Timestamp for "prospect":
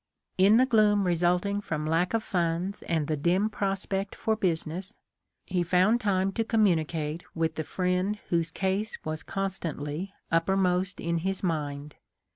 3.51-4.15